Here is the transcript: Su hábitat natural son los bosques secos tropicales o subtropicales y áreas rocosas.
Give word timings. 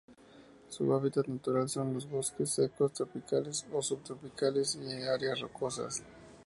Su 0.67 0.91
hábitat 0.95 1.27
natural 1.27 1.69
son 1.69 1.93
los 1.93 2.09
bosques 2.09 2.49
secos 2.49 2.91
tropicales 2.91 3.67
o 3.71 3.83
subtropicales 3.83 4.79
y 4.83 5.03
áreas 5.03 5.39
rocosas. 5.41 6.01